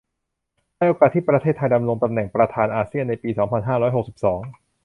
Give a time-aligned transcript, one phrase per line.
[0.77, 4.41] ในโอกาสที่ประเทศไทยดำรงตำแหน่งประธานอาเซียนในปีสองพันห้าร้อยหกสิบสอง